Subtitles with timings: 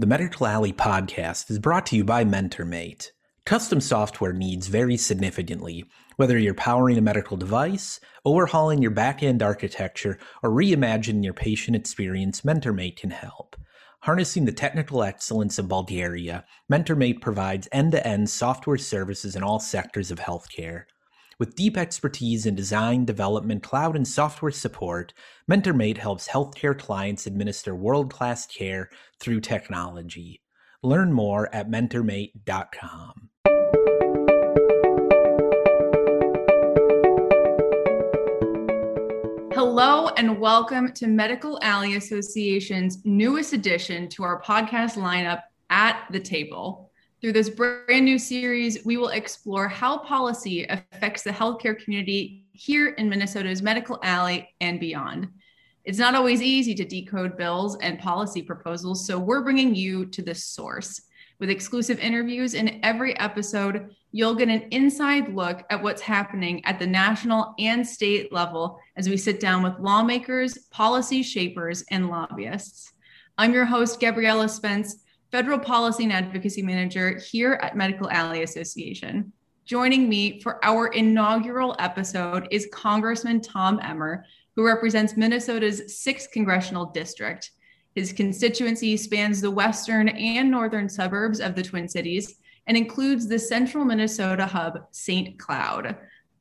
[0.00, 3.10] The Medical Alley podcast is brought to you by MentorMate.
[3.44, 5.84] Custom software needs vary significantly,
[6.16, 11.76] whether you're powering a medical device, overhauling your back end architecture, or reimagining your patient
[11.76, 13.56] experience, MentorMate can help.
[14.00, 19.60] Harnessing the technical excellence of Bulgaria, MentorMate provides end to end software services in all
[19.60, 20.84] sectors of healthcare.
[21.40, 25.14] With deep expertise in design, development, cloud, and software support,
[25.50, 30.42] MentorMate helps healthcare clients administer world class care through technology.
[30.82, 33.30] Learn more at mentormate.com.
[39.54, 46.20] Hello, and welcome to Medical Alley Association's newest addition to our podcast lineup, At the
[46.20, 46.89] Table.
[47.20, 52.90] Through this brand new series, we will explore how policy affects the healthcare community here
[52.90, 55.28] in Minnesota's Medical Alley and beyond.
[55.84, 60.22] It's not always easy to decode bills and policy proposals, so we're bringing you to
[60.22, 61.02] the source.
[61.38, 66.78] With exclusive interviews in every episode, you'll get an inside look at what's happening at
[66.78, 72.94] the national and state level as we sit down with lawmakers, policy shapers, and lobbyists.
[73.36, 79.32] I'm your host, Gabriela Spence Federal Policy and Advocacy Manager here at Medical Alley Association.
[79.64, 84.24] Joining me for our inaugural episode is Congressman Tom Emmer,
[84.56, 87.52] who represents Minnesota's 6th congressional district.
[87.94, 92.34] His constituency spans the western and northern suburbs of the Twin Cities
[92.66, 95.38] and includes the central Minnesota hub, St.
[95.38, 95.96] Cloud.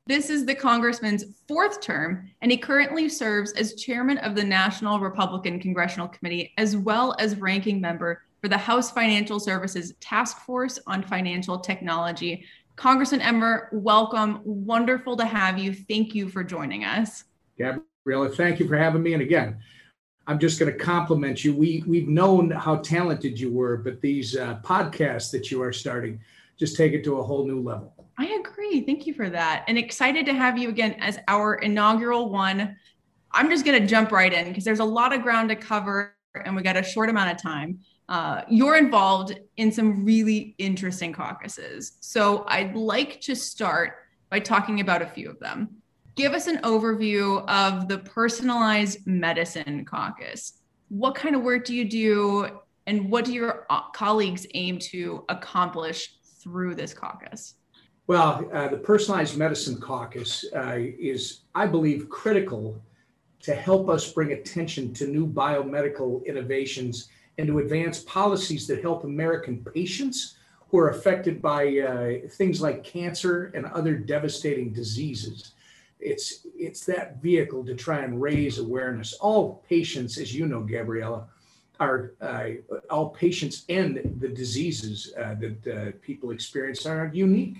[0.07, 4.99] This is the congressman's fourth term, and he currently serves as chairman of the National
[4.99, 10.79] Republican Congressional Committee as well as ranking member for the House Financial Services Task Force
[10.87, 12.45] on Financial Technology.
[12.75, 14.39] Congressman Emmer, welcome.
[14.43, 15.73] Wonderful to have you.
[15.73, 17.25] Thank you for joining us.
[17.57, 19.13] Gabriela, thank you for having me.
[19.13, 19.57] And again,
[20.27, 21.53] I'm just going to compliment you.
[21.53, 26.19] We we've known how talented you were, but these uh, podcasts that you are starting
[26.57, 27.93] just take it to a whole new level.
[28.17, 28.81] I agree.
[28.81, 29.63] Thank you for that.
[29.67, 32.77] And excited to have you again as our inaugural one.
[33.31, 36.15] I'm just going to jump right in because there's a lot of ground to cover
[36.45, 41.13] and we got a short amount of time uh, you're involved in some really interesting
[41.13, 41.93] caucuses.
[42.01, 43.97] So I'd like to start
[44.31, 45.69] by talking about a few of them.
[46.15, 50.53] Give us an overview of the personalized medicine caucus.
[50.89, 55.23] What kind of work do you do, and what do your uh, colleagues aim to
[55.29, 57.53] accomplish through this caucus?
[58.07, 62.81] Well, uh, the Personalized Medicine Caucus uh, is, I believe, critical
[63.43, 67.09] to help us bring attention to new biomedical innovations
[67.39, 70.35] and to advance policies that help American patients
[70.67, 75.53] who are affected by uh, things like cancer and other devastating diseases.
[76.01, 79.13] It's, it's that vehicle to try and raise awareness.
[79.13, 81.27] All patients, as you know, Gabriela,
[81.79, 82.49] are uh,
[82.89, 87.59] all patients and the diseases uh, that uh, people experience are unique.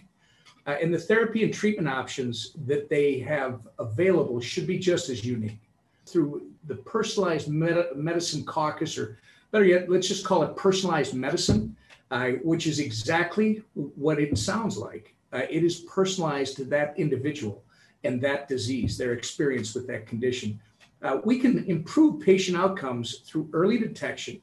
[0.67, 5.23] Uh, and the therapy and treatment options that they have available should be just as
[5.23, 5.61] unique.
[6.05, 9.17] Through the personalized med- medicine caucus or
[9.51, 11.75] better yet, let's just call it personalized medicine,
[12.11, 15.15] uh, which is exactly what it sounds like.
[15.31, 17.63] Uh, it is personalized to that individual
[18.03, 20.59] and that disease, their experience with that condition.
[21.01, 24.41] Uh, we can improve patient outcomes through early detection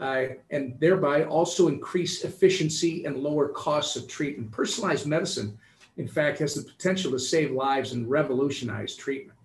[0.00, 4.50] uh, and thereby also increase efficiency and lower costs of treatment.
[4.50, 5.56] Personalized medicine,
[5.96, 9.38] in fact, has the potential to save lives and revolutionize treatment.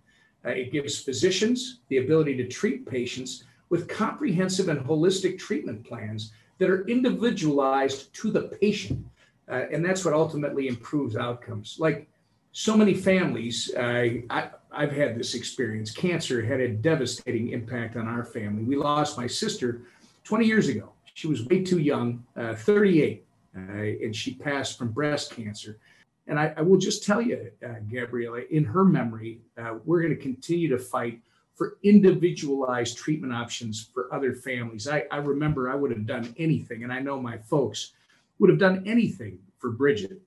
[0.46, 6.34] Uh, it gives physicians the ability to treat patients with comprehensive and holistic treatment plans
[6.60, 9.04] that are individualized to the patient.
[9.50, 11.78] Uh, and that's what ultimately improves outcomes.
[11.80, 12.08] Like
[12.52, 15.90] so many families, uh, I, I've had this experience.
[15.90, 18.64] Cancer had a devastating impact on our family.
[18.64, 19.84] We lost my sister
[20.26, 20.92] 20 years ago.
[21.14, 25.80] She was way too young, uh, 38, uh, and she passed from breast cancer.
[26.28, 30.16] And I, I will just tell you, uh, Gabriela, in her memory, uh, we're going
[30.16, 31.22] to continue to fight
[31.56, 34.88] for individualized treatment options for other families.
[34.88, 37.92] I, I remember I would have done anything, and I know my folks
[38.40, 40.22] would have done anything for Bridget.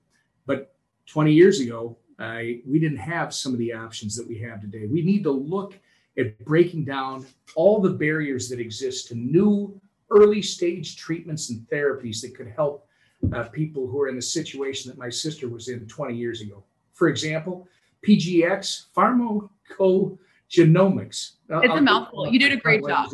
[0.45, 0.75] But
[1.07, 4.85] 20 years ago, uh, we didn't have some of the options that we have today.
[4.85, 5.77] We need to look
[6.17, 9.79] at breaking down all the barriers that exist to new
[10.11, 12.87] early stage treatments and therapies that could help
[13.33, 16.63] uh, people who are in the situation that my sister was in 20 years ago.
[16.93, 17.67] For example,
[18.07, 20.17] PGX, pharmaco
[20.51, 21.33] genomics.
[21.49, 22.31] It's I'll, a uh, mouthful.
[22.31, 23.09] you did a uh, great job.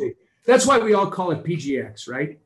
[0.46, 2.38] That's why we all call it PGX, right?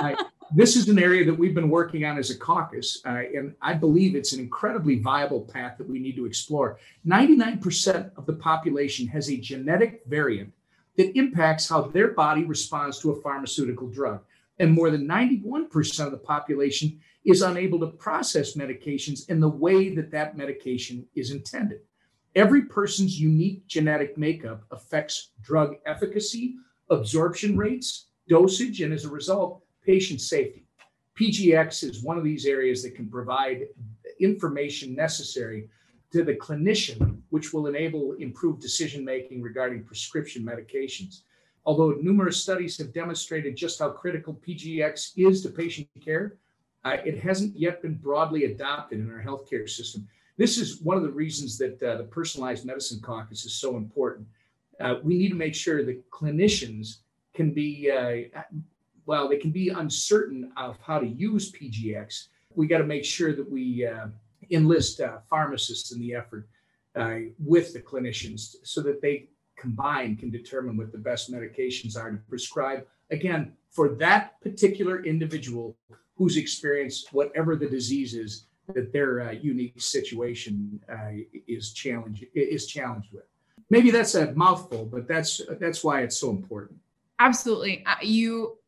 [0.54, 3.74] this is an area that we've been working on as a caucus, uh, and I
[3.74, 6.78] believe it's an incredibly viable path that we need to explore.
[7.06, 10.52] 99% of the population has a genetic variant
[10.96, 14.20] that impacts how their body responds to a pharmaceutical drug.
[14.58, 19.94] And more than 91% of the population is unable to process medications in the way
[19.94, 21.80] that that medication is intended.
[22.34, 26.56] Every person's unique genetic makeup affects drug efficacy,
[26.90, 30.66] absorption rates, dosage, and as a result, patient safety.
[31.18, 33.68] PGX is one of these areas that can provide
[34.18, 35.68] information necessary
[36.12, 41.20] to the clinician, which will enable improved decision making regarding prescription medications.
[41.64, 46.36] Although numerous studies have demonstrated just how critical PGX is to patient care,
[46.84, 50.06] uh, it hasn't yet been broadly adopted in our healthcare system.
[50.36, 54.26] This is one of the reasons that uh, the personalized medicine caucus is so important.
[54.80, 56.98] Uh, we need to make sure that clinicians
[57.34, 58.40] can be, uh,
[59.06, 62.28] well, they can be uncertain of how to use PGX.
[62.54, 64.06] We got to make sure that we uh,
[64.50, 66.48] enlist uh, pharmacists in the effort
[66.96, 72.10] uh, with the clinicians so that they combined can determine what the best medications are
[72.10, 75.76] to prescribe again for that particular individual
[76.16, 81.10] who's experienced whatever the disease is that their uh, unique situation uh,
[81.46, 83.24] is challenged is challenged with.
[83.70, 86.78] Maybe that's a mouthful, but that's that's why it's so important.
[87.18, 88.58] Absolutely, you.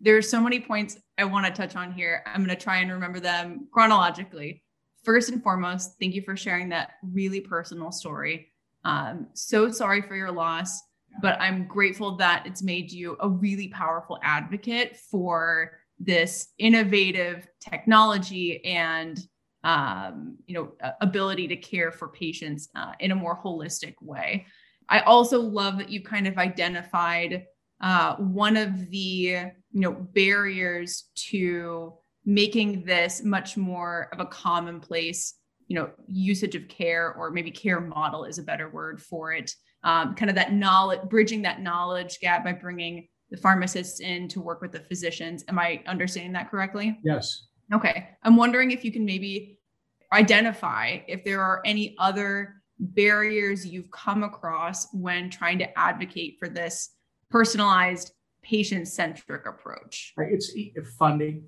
[0.00, 2.22] There's so many points I want to touch on here.
[2.24, 4.62] I'm going to try and remember them chronologically.
[5.02, 8.52] First and foremost, thank you for sharing that really personal story.
[8.84, 10.80] Um, so sorry for your loss,
[11.20, 18.64] but I'm grateful that it's made you a really powerful advocate for this innovative technology
[18.64, 19.20] and
[19.62, 24.46] um, you know ability to care for patients uh, in a more holistic way.
[24.88, 27.44] I also love that you kind of identified
[27.80, 31.94] uh, one of the you know barriers to
[32.24, 35.34] making this much more of a commonplace
[35.68, 39.54] you know usage of care or maybe care model is a better word for it
[39.84, 44.40] um, kind of that knowledge bridging that knowledge gap by bringing the pharmacists in to
[44.40, 45.44] work with the physicians.
[45.48, 46.98] Am i understanding that correctly?
[47.04, 47.46] Yes.
[47.72, 48.08] Okay.
[48.22, 49.58] I'm wondering if you can maybe
[50.12, 56.48] identify if there are any other barriers you've come across when trying to advocate for
[56.48, 56.96] this
[57.30, 58.12] personalized
[58.42, 60.52] patient centric approach it's
[60.98, 61.44] funding.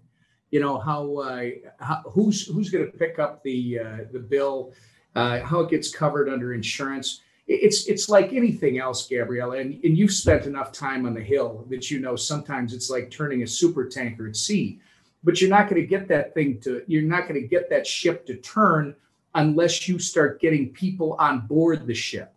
[0.50, 1.46] You know how, uh,
[1.80, 4.74] how who's who's going to pick up the uh, the bill,
[5.14, 7.22] uh, how it gets covered under insurance.
[7.46, 11.66] It's it's like anything else, Gabrielle, and, and you've spent enough time on the hill
[11.70, 14.80] that you know sometimes it's like turning a super tanker at sea,
[15.24, 17.86] but you're not going to get that thing to you're not going to get that
[17.86, 18.94] ship to turn
[19.34, 22.32] unless you start getting people on board the ship.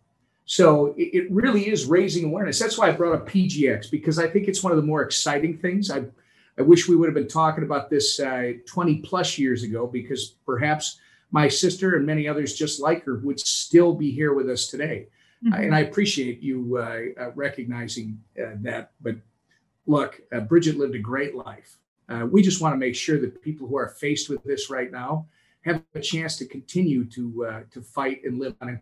[0.45, 2.59] So it, it really is raising awareness.
[2.59, 5.57] That's why I brought up PGX because I think it's one of the more exciting
[5.57, 5.91] things.
[5.91, 6.11] I've
[6.57, 10.35] I wish we would have been talking about this uh, 20 plus years ago because
[10.45, 10.99] perhaps
[11.31, 15.07] my sister and many others just like her would still be here with us today.
[15.43, 15.53] Mm-hmm.
[15.53, 18.91] Uh, and I appreciate you uh, uh recognizing uh, that.
[19.01, 19.15] But
[19.85, 21.77] look, uh, Bridget lived a great life.
[22.31, 25.27] we just want to make sure that people who are faced with this right now
[25.61, 28.79] have a chance to continue to to fight and live on it.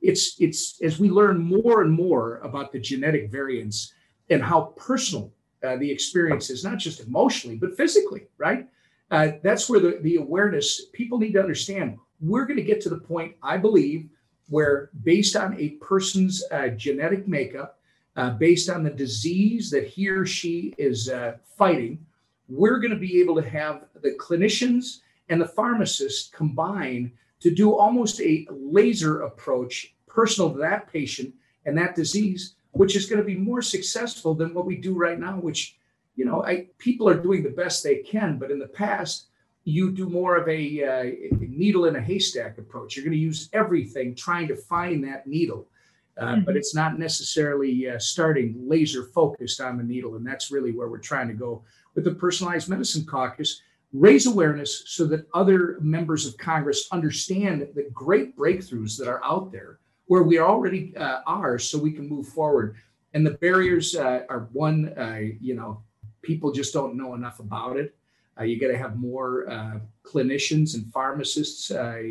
[0.00, 3.94] It's it's as we learn more and more about the genetic variants
[4.28, 5.32] and how personal
[5.62, 8.68] uh, the is, not just emotionally, but physically, right?
[9.10, 11.98] Uh, that's where the, the awareness, people need to understand.
[12.20, 14.08] We're going to get to the point, I believe,
[14.48, 17.78] where based on a person's uh, genetic makeup,
[18.16, 22.04] uh, based on the disease that he or she is uh, fighting,
[22.48, 27.74] we're going to be able to have the clinicians and the pharmacists combine to do
[27.74, 31.34] almost a laser approach personal to that patient
[31.66, 35.18] and that disease which is going to be more successful than what we do right
[35.18, 35.78] now, which,
[36.16, 38.38] you know, I, people are doing the best they can.
[38.38, 39.26] But in the past,
[39.64, 42.96] you do more of a, uh, needle in a haystack approach.
[42.96, 45.68] You're going to use everything trying to find that needle.
[46.18, 46.44] Uh, mm-hmm.
[46.44, 50.16] But it's not necessarily uh, starting laser focused on the needle.
[50.16, 51.62] And that's really where we're trying to go
[51.94, 53.60] with the Personalized Medicine Caucus.
[53.92, 59.52] Raise awareness so that other members of Congress understand the great breakthroughs that are out
[59.52, 62.76] there where we already uh, are so we can move forward.
[63.14, 65.82] And the barriers uh, are one, uh, you know,
[66.26, 67.94] people just don't know enough about it.
[68.38, 72.02] Uh, you got to have more uh, clinicians and pharmacists uh,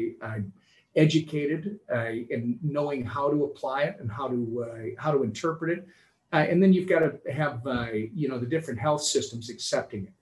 [0.95, 1.79] educated
[2.29, 5.87] in knowing how to apply it and how to how to interpret it.
[6.31, 7.61] and then you've got to have
[8.13, 10.13] you know the different health systems accepting it.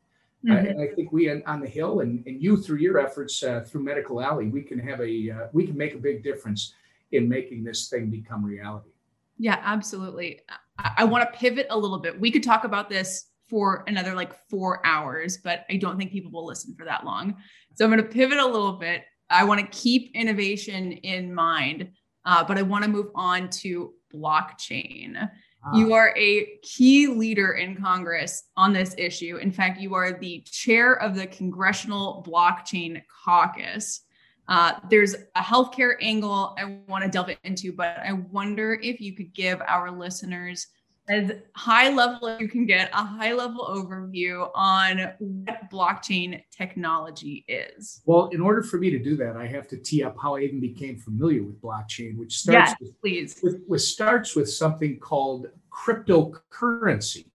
[0.46, 0.68] Mm-hmm.
[0.68, 4.20] and I think we on the Hill and, and you through your efforts through Medical
[4.20, 6.74] Alley, we can have a we can make a big difference
[7.14, 8.90] in making this thing become reality.
[9.38, 10.42] Yeah, absolutely.
[10.78, 12.20] I, I want to pivot a little bit.
[12.20, 16.32] We could talk about this for another like four hours, but I don't think people
[16.32, 17.36] will listen for that long.
[17.76, 19.04] So I'm going to pivot a little bit.
[19.30, 21.90] I want to keep innovation in mind,
[22.26, 25.30] uh, but I want to move on to blockchain.
[25.74, 29.38] You are a key leader in Congress on this issue.
[29.38, 34.02] In fact, you are the chair of the Congressional Blockchain Caucus.
[34.50, 39.16] Uh, there's a healthcare angle I want to delve into, but I wonder if you
[39.16, 40.68] could give our listeners
[41.10, 47.44] as high level as you can get a high level overview on what blockchain technology
[47.48, 48.02] is.
[48.06, 50.42] Well, in order for me to do that, I have to tee up how I
[50.42, 53.40] even became familiar with blockchain, which starts yes, with, please.
[53.44, 57.26] With, with, starts with something called cryptocurrency,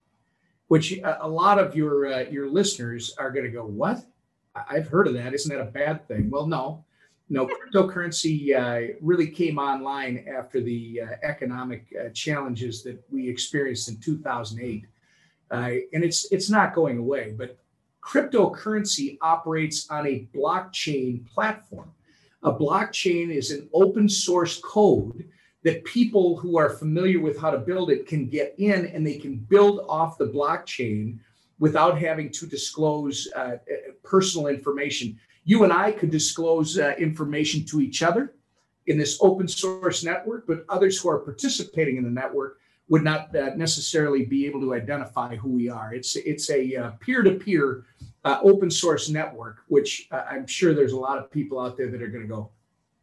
[0.69, 4.03] which a, a lot of your uh, your listeners are going to go, "What?
[4.55, 5.35] I've heard of that.
[5.35, 6.85] Isn't that a bad thing?" Well, no
[7.31, 13.89] no, cryptocurrency uh, really came online after the uh, economic uh, challenges that we experienced
[13.89, 14.87] in 2008,
[15.51, 15.55] uh,
[15.93, 17.35] and it's it's not going away.
[17.37, 17.59] But
[18.03, 21.91] cryptocurrency operates on a blockchain platform.
[22.45, 25.29] A blockchain is an open source code
[25.65, 29.19] that people who are familiar with how to build it can get in, and they
[29.19, 31.19] can build off the blockchain
[31.59, 33.57] without having to disclose uh,
[34.03, 38.35] personal information you and I could disclose uh, information to each other
[38.87, 42.59] in this open source network, but others who are participating in the network
[42.91, 45.95] would not uh, necessarily be able to identify who we are.
[45.95, 47.87] It's it's a peer to peer
[48.27, 52.03] open source network, which uh, I'm sure there's a lot of people out there that
[52.03, 52.51] are going to go,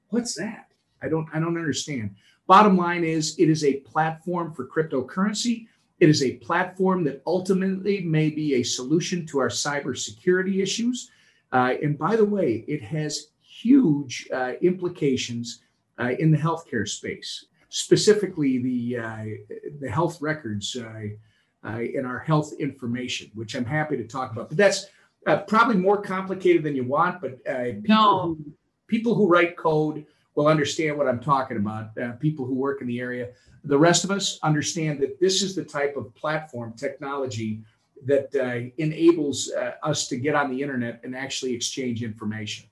[0.10, 0.68] "What's that?
[1.02, 5.66] I don't I don't understand." Bottom line is, it is a platform for cryptocurrency.
[6.00, 11.10] It is a platform that ultimately may be a solution to our cybersecurity issues.
[11.56, 15.62] Uh, and by the way, it has huge uh, implications
[15.98, 19.24] uh, in the healthcare space, specifically the uh,
[19.80, 21.08] the health records uh,
[21.66, 24.50] uh, in our health information, which I'm happy to talk about.
[24.50, 24.88] But that's
[25.48, 27.22] probably more complicated than you want.
[27.22, 28.22] But people, no.
[28.22, 28.38] who,
[28.88, 31.96] people who write code will understand what I'm talking about.
[32.20, 33.30] people who work in the area,
[33.64, 37.62] the rest of us understand that this is the type of platform technology
[38.06, 42.68] that uh, enables uh, us to get on the internet and actually exchange information.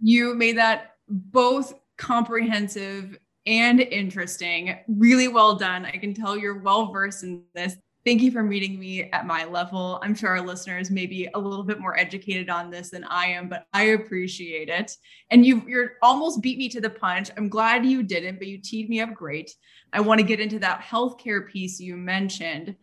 [0.00, 4.78] You made that both comprehensive and interesting.
[4.88, 5.84] Really well done.
[5.84, 7.76] I can tell you're well versed in this.
[8.06, 10.00] Thank you for meeting me at my level.
[10.02, 13.26] I'm sure our listeners may be a little bit more educated on this than I
[13.26, 14.96] am, but I appreciate it.
[15.30, 17.30] And you you're almost beat me to the punch.
[17.36, 19.54] I'm glad you didn't, but you teed me up great.
[19.92, 22.74] I want to get into that healthcare piece you mentioned.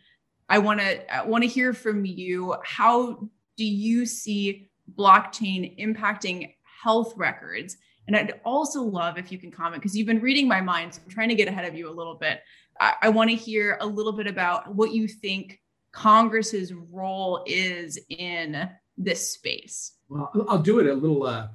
[0.50, 2.56] I want to want to hear from you.
[2.64, 7.78] How do you see blockchain impacting health records?
[8.08, 10.94] And I'd also love if you can comment because you've been reading my mind.
[10.94, 12.42] So I'm trying to get ahead of you a little bit.
[12.80, 15.60] I, I want to hear a little bit about what you think
[15.92, 19.94] Congress's role is in this space.
[20.08, 21.48] Well, I'll do it a little uh,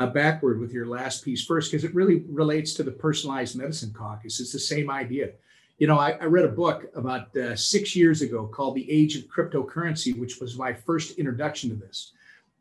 [0.00, 3.92] uh, backward with your last piece first because it really relates to the personalized medicine
[3.92, 4.40] caucus.
[4.40, 5.30] It's the same idea.
[5.78, 9.16] You know, I, I read a book about uh, six years ago called The Age
[9.16, 12.12] of Cryptocurrency, which was my first introduction to this.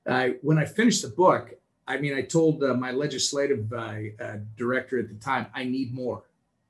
[0.08, 1.54] Uh, when I finished the book,
[1.88, 5.94] I mean, I told uh, my legislative uh, uh, director at the time, I need
[5.94, 6.24] more.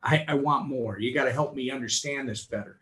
[0.03, 1.00] I, I want more.
[1.00, 2.77] You got to help me understand this better.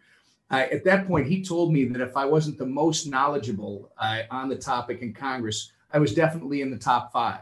[0.49, 3.91] Uh, at that point, he told me that if I wasn't the most knowledgeable
[4.31, 7.41] on the topic in Congress, I was definitely in the top five.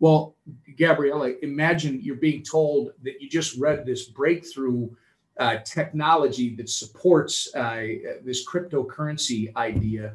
[0.00, 0.34] Well,
[0.76, 4.90] Gabriela, imagine you're being told that you just read this breakthrough
[5.38, 7.86] uh, technology that supports uh,
[8.24, 10.14] this cryptocurrency idea,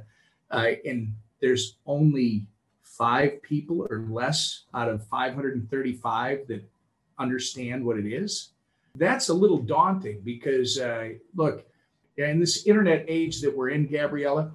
[0.49, 2.47] uh, and there's only
[2.81, 6.63] five people or less out of 535 that
[7.19, 8.49] understand what it is.
[8.95, 11.65] That's a little daunting because, uh, look,
[12.17, 14.51] in this internet age that we're in, Gabriela,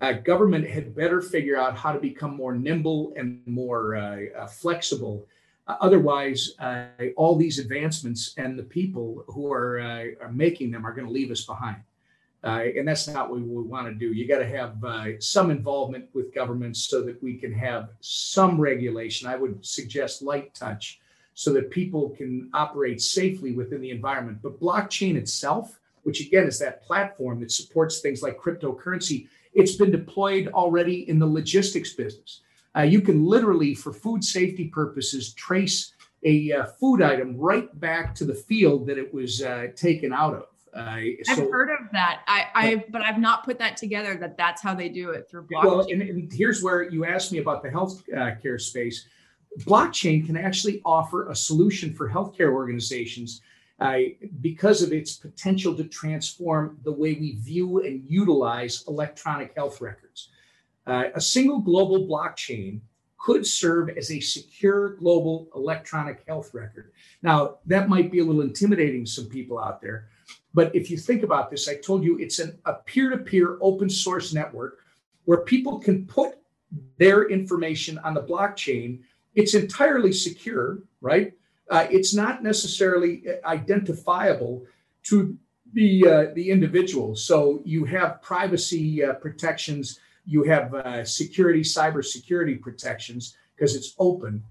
[0.00, 5.26] uh, government had better figure out how to become more nimble and more uh, flexible
[5.66, 10.92] otherwise, uh, all these advancements and the people who are, uh, are making them are
[10.92, 11.82] going to leave us behind.
[12.44, 14.12] Uh, and that's not what we want to do.
[14.12, 18.60] You got to have uh, some involvement with governments so that we can have some
[18.60, 19.28] regulation.
[19.28, 21.00] I would suggest light touch
[21.34, 24.38] so that people can operate safely within the environment.
[24.42, 29.90] But blockchain itself, which again is that platform that supports things like cryptocurrency, it's been
[29.90, 32.42] deployed already in the logistics business.
[32.76, 38.14] Uh, you can literally, for food safety purposes, trace a uh, food item right back
[38.14, 40.46] to the field that it was uh, taken out of.
[40.74, 42.20] Uh, I've heard of that.
[42.26, 44.14] I, I, but I've not put that together.
[44.16, 45.64] That that's how they do it through blockchain.
[45.64, 49.06] Well, and, and here's where you asked me about the healthcare uh, space.
[49.60, 53.40] Blockchain can actually offer a solution for healthcare organizations
[53.80, 53.98] uh,
[54.42, 60.28] because of its potential to transform the way we view and utilize electronic health records.
[60.86, 62.80] Uh, a single global blockchain
[63.18, 66.92] could serve as a secure global electronic health record.
[67.22, 70.08] Now, that might be a little intimidating to some people out there,
[70.56, 73.58] But if you think about this, I told you it's an, a peer to peer
[73.60, 74.78] open source network
[75.26, 76.38] where people can put
[76.96, 79.00] their information on the blockchain.
[79.34, 81.34] It's entirely secure, right?
[81.70, 84.64] Uh, it's not necessarily identifiable
[85.04, 85.36] to
[85.74, 87.14] the uh, the individual.
[87.16, 93.94] So you have privacy uh, protections, you have uh, security, cyber security protections because it's
[93.98, 94.44] open.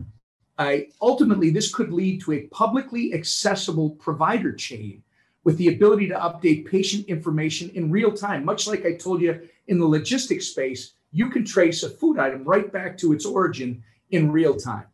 [1.01, 5.03] ultimately, this could lead to a publicly accessible provider chain
[5.43, 8.43] with the ability to update patient information in real time.
[8.45, 12.43] Much like I told you in the logistics space, you can trace a food item
[12.43, 14.85] right back to its origin in real time.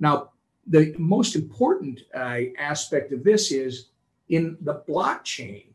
[0.00, 0.30] Now,
[0.66, 3.86] the most important uh, aspect of this is
[4.28, 5.66] in the blockchain,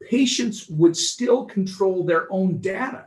[0.00, 3.06] patients would still control their own data.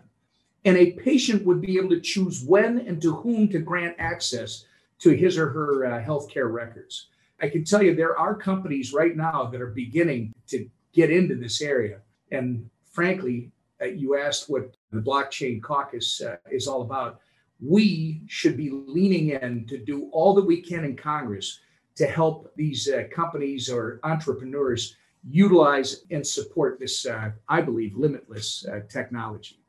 [0.68, 4.66] And a patient would be able to choose when and to whom to grant access
[5.00, 7.08] to his or her uh, healthcare records.
[7.42, 11.36] I can tell you there are companies right now that are beginning to get into
[11.36, 12.00] this area.
[12.34, 13.50] And frankly,
[13.82, 17.22] uh, you asked what the blockchain caucus uh, is all about.
[17.62, 21.62] We should be leaning in to do all that we can in Congress
[21.96, 24.98] to help these uh, companies or entrepreneurs
[25.30, 29.62] utilize and support this, uh, I believe, limitless uh, technology.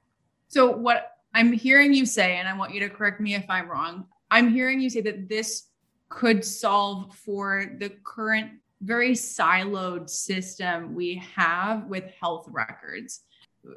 [0.49, 3.69] So, what I'm hearing you say, and I want you to correct me if I'm
[3.69, 5.69] wrong, I'm hearing you say that this
[6.09, 8.53] could solve for the current
[8.83, 13.21] very siloed system we have with health records.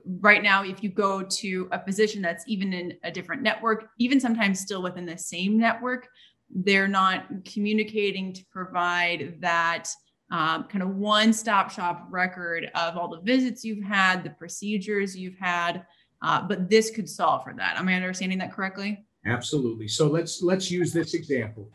[0.05, 4.19] Right now, if you go to a physician that's even in a different network, even
[4.19, 6.07] sometimes still within the same network,
[6.49, 9.89] they're not communicating to provide that
[10.31, 15.17] um, kind of one stop shop record of all the visits you've had, the procedures
[15.17, 15.85] you've had.
[16.21, 17.77] Uh, but this could solve for that.
[17.77, 19.05] Am I understanding that correctly?
[19.25, 19.87] Absolutely.
[19.87, 21.69] So let's let's use this example.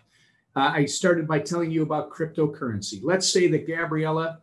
[0.54, 3.00] Uh, I started by telling you about cryptocurrency.
[3.02, 4.38] Let's say that Gabriela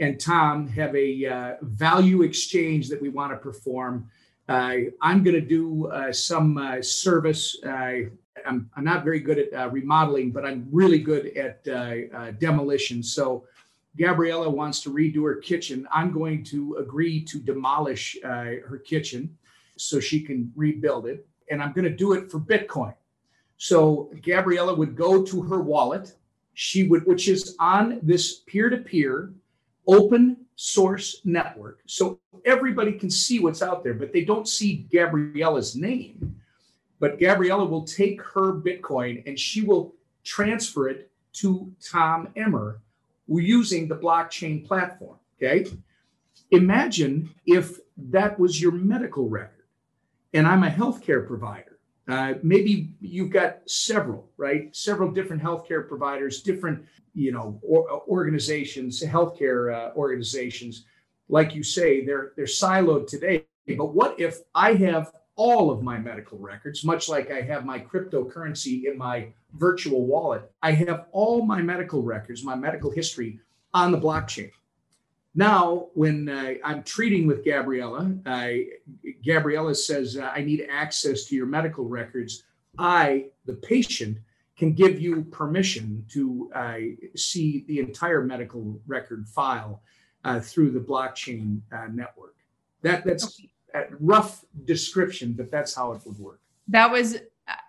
[0.00, 4.10] and Tom have a uh, value exchange that we want to perform.
[4.48, 7.56] Uh, I'm going to do uh, some uh, service.
[7.64, 11.64] I'm, I'm, not very good at uh, remodeling, but I'm really good at
[12.38, 13.02] demolition.
[13.02, 13.44] So
[13.98, 15.86] Gabriela wants to redo her kitchen.
[15.92, 19.36] I'm going to agree to demolish her kitchen
[19.80, 21.26] so she can rebuild it.
[21.50, 22.94] And I'm going to do it for Bitcoin.
[23.56, 26.14] So Gabriela would go to her wallet.
[26.54, 29.32] She would, which is on this peer to peer
[29.86, 31.80] open source network.
[31.86, 36.36] So everybody can see what's out there, but they don't see Gabriela's name.
[37.00, 42.80] But Gabriela will take her Bitcoin and she will transfer it to Tom Emmer
[43.28, 45.16] using the blockchain platform.
[45.36, 45.70] Okay.
[46.50, 49.57] Imagine if that was your medical record
[50.34, 54.74] and I'm a healthcare provider uh, maybe you've got several, right?
[54.74, 60.86] Several different healthcare providers, different, you know, or, organizations, healthcare uh, organizations.
[61.28, 63.44] Like you say, they're they're siloed today.
[63.76, 67.78] But what if I have all of my medical records, much like I have my
[67.78, 70.50] cryptocurrency in my virtual wallet?
[70.62, 73.38] I have all my medical records, my medical history
[73.74, 74.50] on the blockchain.
[75.38, 78.48] Now, when uh, I'm treating with Gabriela, uh,
[79.24, 82.42] Gabriela says, uh, I need access to your medical records.
[82.76, 84.18] I, the patient,
[84.56, 86.78] can give you permission to uh,
[87.14, 89.80] see the entire medical record file
[90.24, 92.34] uh, through the blockchain uh, network.
[92.82, 93.40] That, that's
[93.74, 96.40] a rough description, but that's how it would work.
[96.66, 97.18] That was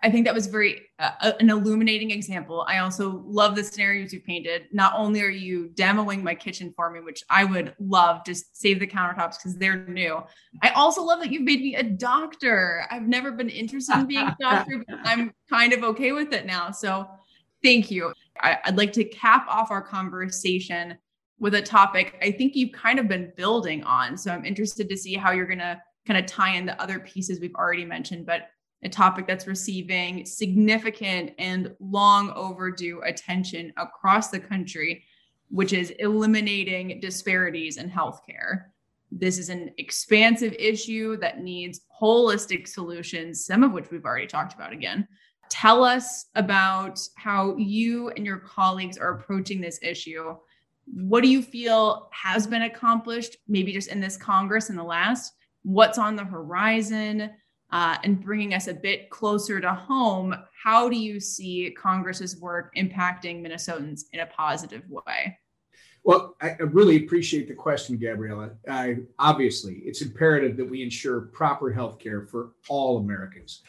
[0.02, 2.64] I think that was very uh, an illuminating example.
[2.68, 4.66] I also love the scenarios you painted.
[4.72, 8.80] Not only are you demoing my kitchen for me, which I would love, to save
[8.80, 10.22] the countertops because they're new.
[10.62, 12.84] I also love that you've made me a doctor.
[12.90, 16.44] I've never been interested in being a doctor, but I'm kind of okay with it
[16.46, 16.70] now.
[16.70, 17.08] So
[17.62, 18.12] thank you.
[18.40, 20.98] I, I'd like to cap off our conversation
[21.38, 24.16] with a topic I think you've kind of been building on.
[24.16, 26.98] So I'm interested to see how you're going to kind of tie in the other
[27.00, 28.26] pieces we've already mentioned.
[28.26, 28.50] But
[28.82, 35.04] a topic that's receiving significant and long overdue attention across the country,
[35.50, 38.64] which is eliminating disparities in healthcare.
[39.12, 44.54] This is an expansive issue that needs holistic solutions, some of which we've already talked
[44.54, 45.06] about again.
[45.50, 50.36] Tell us about how you and your colleagues are approaching this issue.
[50.86, 55.34] What do you feel has been accomplished, maybe just in this Congress in the last?
[55.62, 57.30] What's on the horizon?
[57.72, 62.74] Uh, and bringing us a bit closer to home, how do you see Congress's work
[62.76, 65.38] impacting Minnesotans in a positive way?
[66.02, 68.52] Well, I really appreciate the question, Gabriela.
[68.66, 73.62] Uh, obviously, it's imperative that we ensure proper health care for all Americans,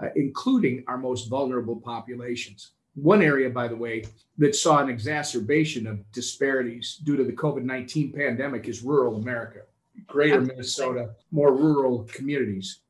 [0.00, 2.72] uh, including our most vulnerable populations.
[2.94, 4.04] One area, by the way,
[4.38, 9.60] that saw an exacerbation of disparities due to the COVID 19 pandemic is rural America,
[10.06, 12.80] greater Minnesota, more rural communities.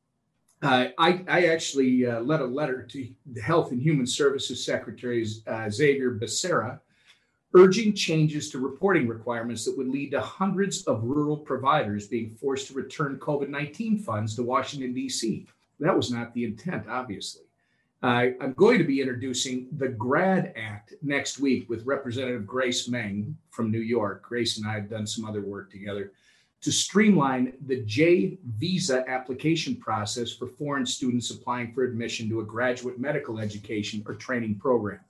[0.63, 5.27] Uh, I, I, actually uh, led a letter to the Health and Human Services Secretary
[5.45, 6.79] uh, Xavier Becerra
[7.53, 12.67] urging changes to reporting requirements that would lead to hundreds of rural providers being forced
[12.67, 15.45] to return COVID 19 funds to Washington, D.C.
[15.81, 17.43] That was not the intent, obviously.
[18.01, 23.69] I'm going to be introducing the GRAD Act next week with Representative Grace Meng from
[23.69, 24.23] New York.
[24.23, 26.11] Grace and I have done some other work together
[26.63, 32.45] to streamline the J visa application process for foreign students applying for admission to a
[32.45, 35.01] graduate medical education or training program.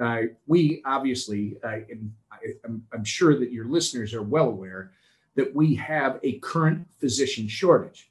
[0.00, 4.92] Uh, we obviously, uh, and I, I'm, I'm sure that your listeners are well aware
[5.36, 8.10] that we have a current physician shortage,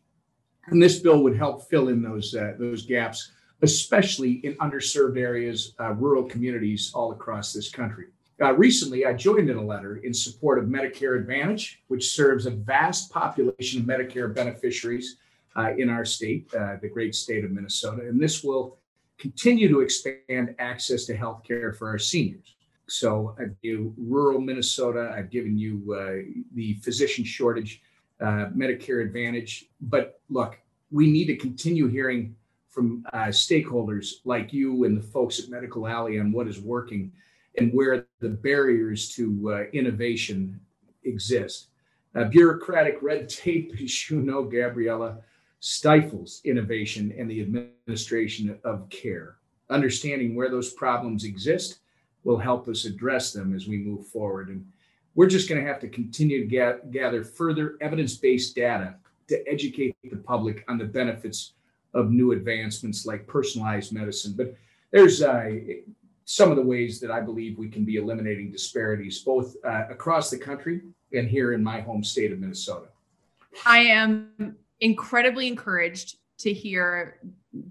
[0.68, 5.74] and this bill would help fill in those uh, those gaps, especially in underserved areas,
[5.82, 8.06] uh, rural communities all across this country.
[8.42, 12.52] Uh, recently, I joined in a letter in support of Medicare Advantage, which serves a
[12.52, 15.18] vast population of Medicare beneficiaries
[15.58, 18.78] uh, in our state, the great state of Minnesota, and this will
[19.18, 22.56] continue to expand access to health care for our seniors.
[22.88, 27.82] So I've given rural Minnesota, I've given you uh, the physician shortage,
[28.20, 29.66] uh, Medicare Advantage.
[29.82, 30.58] But look,
[30.90, 32.36] we need to continue hearing
[32.70, 37.12] from uh, stakeholders like you and the folks at Medical Alley on what is working
[37.58, 40.60] and where the barriers to uh, innovation
[41.04, 41.68] exist.
[42.16, 45.20] Uh, bureaucratic red tape, as you know, Gabriela,
[45.60, 49.38] stifles innovation and the administration of care.
[49.70, 51.80] Understanding where those problems exist
[52.24, 54.50] will help us address them as we move forward.
[54.50, 54.66] And
[55.16, 58.96] we're just going to have to continue to get, gather further evidence based data
[59.28, 61.54] to educate the public on the benefits
[61.94, 64.34] of new advancements like personalized medicine.
[64.36, 64.56] But
[64.92, 65.52] there's uh,
[66.30, 70.30] some of the ways that I believe we can be eliminating disparities both uh, across
[70.30, 72.86] the country and here in my home state of Minnesota.
[73.66, 77.18] I am incredibly encouraged to hear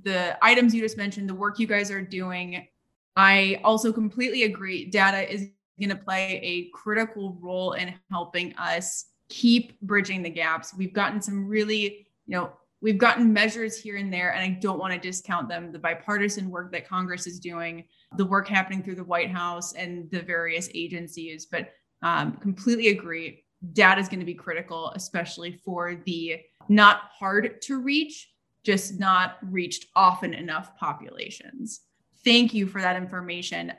[0.02, 2.66] the items you just mentioned, the work you guys are doing.
[3.14, 4.86] I also completely agree.
[4.86, 5.46] Data is
[5.78, 10.74] going to play a critical role in helping us keep bridging the gaps.
[10.74, 14.78] We've gotten some really, you know, we've gotten measures here and there, and I don't
[14.78, 15.72] want to discount them.
[15.72, 17.84] The bipartisan work that Congress is doing,
[18.16, 21.70] the work happening through the White House and the various agencies, but
[22.02, 23.44] um, completely agree.
[23.72, 28.30] Data is going to be critical, especially for the not hard to reach,
[28.62, 31.80] just not reached often enough populations.
[32.24, 33.72] Thank you for that information.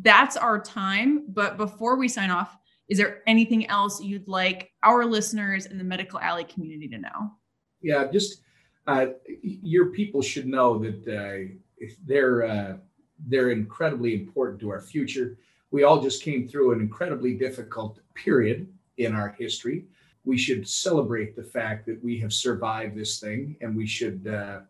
[0.00, 1.24] That's our time.
[1.28, 2.56] But before we sign off,
[2.88, 7.32] is there anything else you'd like our listeners and the Medical Alley community to know?
[7.82, 8.42] Yeah, just
[8.86, 9.06] uh,
[9.42, 12.76] your people should know that uh, they're uh,
[13.26, 15.36] they're incredibly important to our future.
[15.70, 19.84] We all just came through an incredibly difficult period in our history
[20.28, 24.60] we should celebrate the fact that we have survived this thing and we should uh,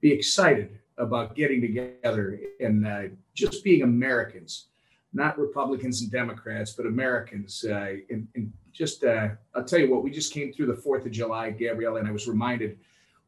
[0.00, 3.02] be excited about getting together and uh,
[3.34, 4.66] just being Americans,
[5.12, 7.64] not Republicans and Democrats, but Americans.
[7.68, 11.04] Uh, and, and, just, uh, I'll tell you what, we just came through the 4th
[11.04, 12.78] of July, Gabrielle, and I was reminded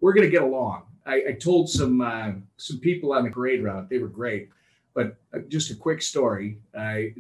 [0.00, 0.84] we're going to get along.
[1.04, 4.50] I, I told some uh, some people on the parade route, they were great.
[4.94, 6.58] But uh, just a quick story.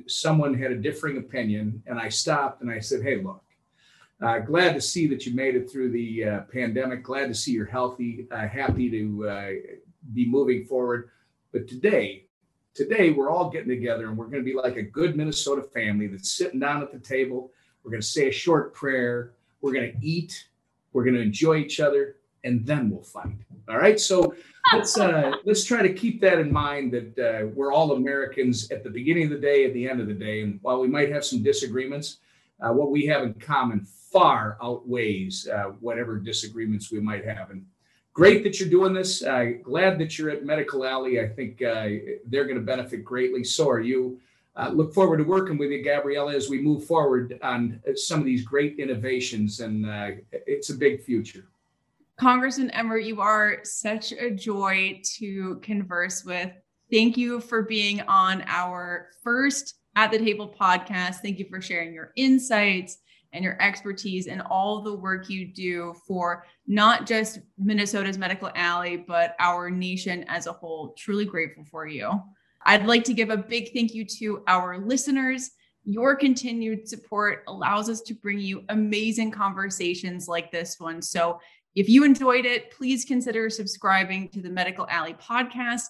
[0.06, 3.42] someone had a differing opinion, and I stopped and I said, Hey, look,
[4.22, 7.02] uh, glad to see that you made it through the uh, pandemic.
[7.02, 8.28] Glad to see you're healthy.
[8.30, 9.58] Happy to
[10.14, 11.10] be moving forward.
[11.52, 12.26] But today,
[12.74, 16.06] today we're all getting together and we're going to be like a good Minnesota family
[16.06, 17.50] that's sitting down at the table.
[17.82, 19.32] We're going to say a short prayer.
[19.60, 20.46] We're going to eat.
[20.92, 23.36] We're going to enjoy each other, and then we'll fight.
[23.68, 23.98] All right.
[23.98, 24.34] So
[24.72, 28.84] let's uh, let's try to keep that in mind that uh, we're all Americans at
[28.84, 31.10] the beginning of the day, at the end of the day, and while we might
[31.10, 32.18] have some disagreements,
[32.58, 37.50] what we have in common far outweighs uh, whatever disagreements we might have.
[37.50, 37.64] And
[38.12, 39.22] great that you're doing this.
[39.22, 41.20] Uh, glad that you're at Medical Alley.
[41.20, 41.88] I think uh,
[42.26, 43.44] they're going to benefit greatly.
[43.44, 44.20] So are you.
[44.54, 48.26] Uh, look forward to working with you, Gabriela, as we move forward on some of
[48.26, 49.60] these great innovations.
[49.60, 51.46] And uh, it's a big future.
[52.18, 56.50] Congressman Emmer, you are such a joy to converse with.
[56.90, 61.16] Thank you for being on our first At the Table podcast.
[61.16, 62.98] Thank you for sharing your insights
[63.32, 68.96] and your expertise and all the work you do for not just Minnesota's Medical Alley,
[68.96, 70.94] but our nation as a whole.
[70.98, 72.20] Truly grateful for you.
[72.64, 75.50] I'd like to give a big thank you to our listeners.
[75.84, 81.02] Your continued support allows us to bring you amazing conversations like this one.
[81.02, 81.40] So,
[81.74, 85.84] if you enjoyed it, please consider subscribing to the Medical Alley podcast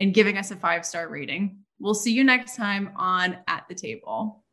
[0.00, 1.58] and giving us a five star rating.
[1.78, 4.45] We'll see you next time on At the Table.